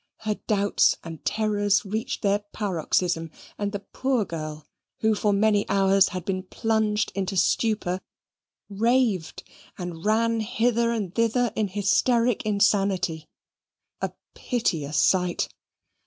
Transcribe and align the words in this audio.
Her 0.21 0.33
doubts 0.47 0.97
and 1.03 1.23
terrors 1.23 1.85
reached 1.85 2.23
their 2.23 2.39
paroxysm; 2.53 3.29
and 3.59 3.71
the 3.71 3.81
poor 3.81 4.25
girl, 4.25 4.65
who 5.01 5.13
for 5.13 5.31
many 5.31 5.63
hours 5.69 6.07
had 6.07 6.25
been 6.25 6.41
plunged 6.41 7.11
into 7.13 7.37
stupor, 7.37 8.01
raved 8.67 9.43
and 9.77 10.03
ran 10.03 10.39
hither 10.39 10.91
and 10.91 11.13
thither 11.13 11.53
in 11.55 11.67
hysteric 11.67 12.43
insanity 12.47 13.27
a 14.01 14.11
piteous 14.33 14.97
sight. 14.97 15.53